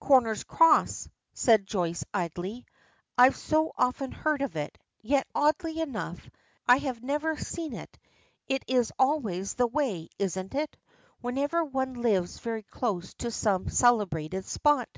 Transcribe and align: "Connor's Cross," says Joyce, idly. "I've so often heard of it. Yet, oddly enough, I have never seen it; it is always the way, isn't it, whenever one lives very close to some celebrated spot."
"Connor's 0.00 0.44
Cross," 0.44 1.10
says 1.34 1.60
Joyce, 1.66 2.02
idly. 2.14 2.64
"I've 3.18 3.36
so 3.36 3.74
often 3.76 4.12
heard 4.12 4.40
of 4.40 4.56
it. 4.56 4.78
Yet, 5.02 5.26
oddly 5.34 5.78
enough, 5.80 6.30
I 6.66 6.78
have 6.78 7.02
never 7.02 7.36
seen 7.36 7.74
it; 7.74 7.98
it 8.46 8.64
is 8.66 8.94
always 8.98 9.52
the 9.52 9.66
way, 9.66 10.08
isn't 10.18 10.54
it, 10.54 10.74
whenever 11.20 11.62
one 11.64 12.00
lives 12.00 12.38
very 12.38 12.62
close 12.62 13.12
to 13.18 13.30
some 13.30 13.68
celebrated 13.68 14.46
spot." 14.46 14.88